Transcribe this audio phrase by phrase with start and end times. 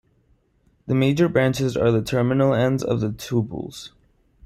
[0.87, 3.91] The major branches are the terminal ends of the tubules.